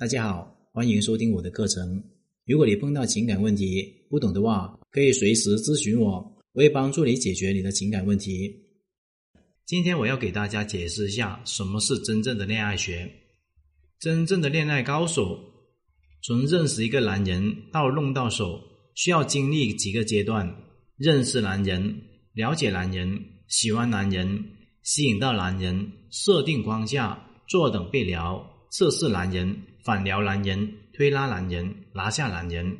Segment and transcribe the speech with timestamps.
[0.00, 2.02] 大家好，欢迎收听我的课程。
[2.46, 6.12] 如果你碰到情感问题不懂的话，可以随时咨询我，
[6.54, 8.50] 我会帮助你解决你的情感问题。
[9.66, 13.12] 今天我要给大家解释一下什么是真正的恋爱学。
[13.98, 15.38] 真正的恋爱高手，
[16.22, 18.58] 从认识一个男人到弄到手，
[18.94, 20.50] 需要经历几个阶段：
[20.96, 21.94] 认识男人、
[22.32, 24.42] 了解男人、喜欢男人、
[24.82, 29.54] 吸引到男人、设定框架、坐等被撩、测试男人。
[29.82, 32.76] 反撩男人、推拉男人、拿下男人，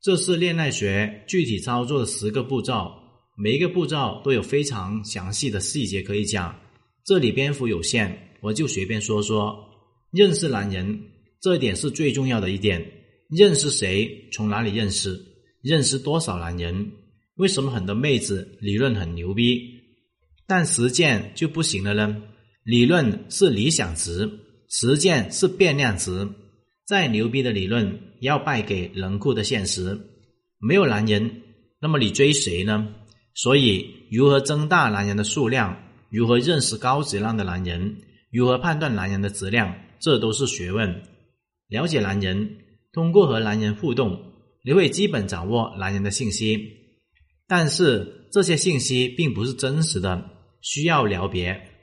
[0.00, 2.92] 这是恋爱学具体操作的十个步骤。
[3.36, 6.56] 每一个步骤都有非常详细的细节可以讲，
[7.04, 9.58] 这里篇幅有限，我就随便说说。
[10.12, 10.96] 认识男人，
[11.42, 12.80] 这一点是最重要的一点。
[13.30, 14.28] 认识谁？
[14.32, 15.20] 从哪里认识？
[15.60, 16.92] 认识多少男人？
[17.34, 19.60] 为什么很多妹子理论很牛逼，
[20.46, 22.22] 但实践就不行了呢？
[22.62, 24.30] 理论是理想值。
[24.68, 26.28] 实践是变量值，
[26.84, 29.98] 再牛逼的理论要败给冷酷的现实。
[30.58, 31.42] 没有男人，
[31.80, 32.88] 那么你追谁呢？
[33.34, 35.76] 所以，如何增大男人的数量，
[36.10, 37.96] 如何认识高质量的男人，
[38.32, 41.02] 如何判断男人的质量，这都是学问。
[41.68, 42.58] 了解男人，
[42.92, 44.18] 通过和男人互动，
[44.64, 46.58] 你会基本掌握男人的信息。
[47.46, 50.30] 但是这些信息并不是真实的，
[50.62, 51.75] 需要了别。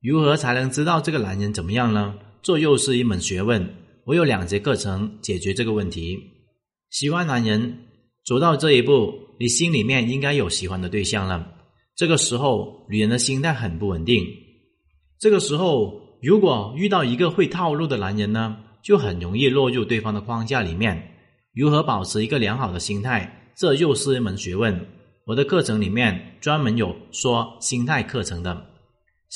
[0.00, 2.14] 如何才能知道这个男人怎么样呢？
[2.42, 3.68] 这又是一门学问。
[4.04, 6.16] 我有两节课程解决这个问题。
[6.90, 7.76] 喜欢男人，
[8.24, 11.44] 走到这一步，你心里面应该有喜欢的对象了。
[11.96, 14.24] 这个时候，女人的心态很不稳定。
[15.18, 21.14] 这个时候，如果遇到一个会套路的男人呢，就很容易落入对方的框架里面。
[21.52, 24.86] 如何保持一个良好的心态，这又是一门学问。
[25.24, 28.75] 我的课程里面专门有说心态课程的。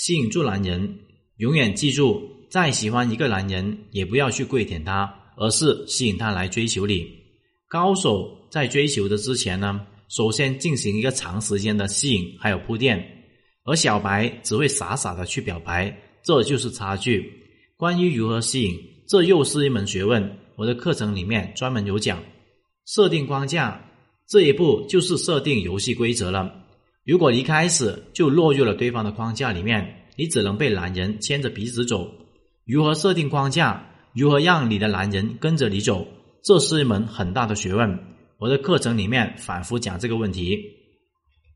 [0.01, 0.99] 吸引住男人，
[1.37, 7.07] 永远记住，再喜欢一个男人，也不要去跪舔他，而是吸引他来追求你。
[7.69, 12.99] 高手在追求的之前呢，首先进行一个长时间的吸引，还有铺垫。
[13.67, 15.95] 而小白只会傻傻的去表白，
[16.25, 17.31] 这就是差距。
[17.77, 20.35] 关于如何吸引，这又是一门学问。
[20.57, 22.23] 我的课程里面专门有讲。
[22.87, 23.79] 设定框架，
[24.27, 26.60] 这一步就是设定游戏规则了。
[27.11, 29.85] 如果一开始就落入了对方的框架里面，
[30.15, 32.09] 你只能被男人牵着鼻子走。
[32.65, 33.85] 如何设定框架？
[34.15, 36.07] 如何让你的男人跟着你走？
[36.45, 37.99] 这是一门很大的学问。
[38.39, 40.57] 我的课程里面反复讲这个问题。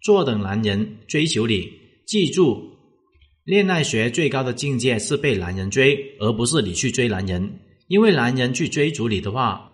[0.03, 1.71] 坐等男人追求你，
[2.05, 2.61] 记住，
[3.45, 7.61] 恋爱学最高的境界是被男人追，而不是你去追男人。
[7.87, 9.71] 因为男人去追逐你的话，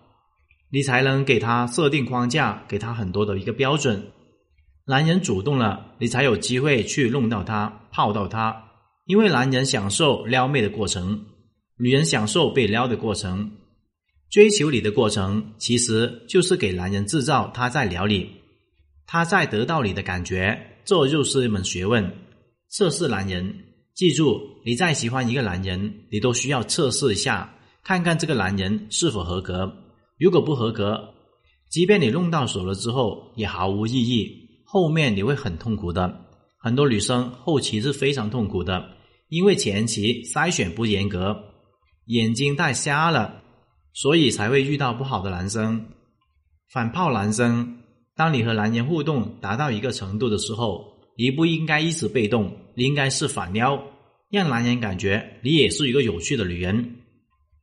[0.71, 3.99] 你才能给他设定框架，给他很多的一个标准。
[4.85, 8.63] 男人主动了，你才有机会去弄到他、泡到他。
[9.05, 11.25] 因为男人享受撩妹的过程，
[11.77, 13.51] 女人享受被撩的过程。
[14.29, 18.29] 追求你的过程，其实就是给男人制造他在撩你，
[19.05, 20.57] 他在得到你的感觉。
[20.85, 22.11] 这就是一门学问。
[22.69, 23.53] 测试男人，
[23.93, 27.53] 记住，你再喜欢一个男人，你都需要测试一下，
[27.83, 29.71] 看看这个男人是否合格。
[30.17, 31.13] 如果不合格，
[31.69, 34.40] 即便你弄到手了之后，也毫无意义。
[34.73, 36.27] 后面你会很痛苦的，
[36.57, 38.81] 很多女生后期是非常痛苦的，
[39.27, 41.35] 因为前期筛选不严格，
[42.05, 43.43] 眼睛太瞎了，
[43.91, 45.87] 所以才会遇到不好的男生。
[46.71, 47.79] 反炮男生，
[48.15, 50.85] 当你和男人互动达到一个程度的时候，
[51.17, 53.77] 你不应该一直被动，你应该是反撩，
[54.29, 56.95] 让男人感觉你也是一个有趣的女人，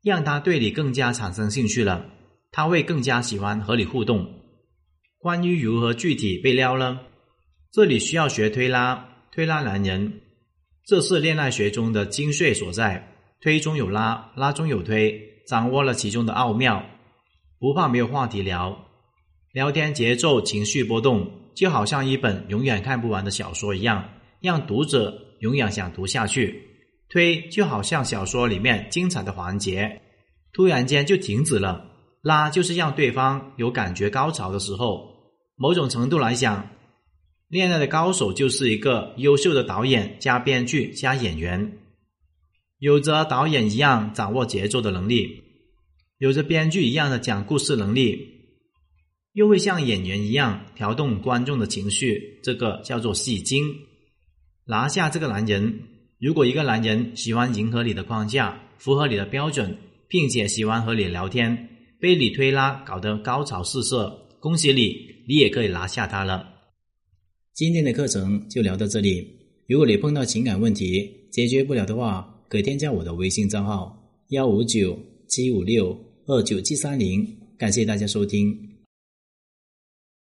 [0.03, 2.05] 让他对你更加产生兴趣了，
[2.53, 4.27] 他会更加喜欢和你互动。
[5.21, 7.01] 关于如何具体被撩呢？
[7.73, 10.21] 这里需要学推拉，推拉男人，
[10.87, 13.15] 这是恋爱学中的精髓所在。
[13.41, 16.85] 推中有拉，拉中有推，掌握了其中的奥妙，
[17.59, 18.87] 不怕没有话题聊。
[19.53, 24.09] 聊天节奏、情绪波动，就好像一本永远看不完的小说一样，
[24.41, 26.63] 让读者永远想读下去。
[27.09, 30.01] 推就好像小说里面精彩的环节，
[30.53, 31.88] 突然间就停止了。
[32.23, 35.15] 拉就是让对方有感觉高潮的时候，
[35.57, 36.71] 某种程度来讲，
[37.49, 41.79] 恋爱的高手就是一个优秀的导演加编剧加演员，
[42.79, 45.43] 有着导演一样掌握节奏的能力，
[46.19, 48.19] 有着编剧一样的讲故事能力，
[49.33, 53.65] 又会像演员一样调动观众的情绪，这个叫做戏精。
[54.67, 55.81] 拿下这个男人，
[56.21, 59.79] 如果一个男人喜欢迎合你的框架，符合你的标准，
[60.09, 61.78] 并且喜欢和你聊天。
[62.01, 64.95] 被你推拉搞得高潮四射，恭喜你，
[65.27, 66.47] 你也可以拿下他了。
[67.55, 69.27] 今天的课程就聊到这里。
[69.67, 73.97] 如果你碰到情感问题解决不了的话，可以添加我的微信账号
[74.29, 77.27] 幺五九七五六二九七三零。
[77.59, 78.68] 感谢大家收听。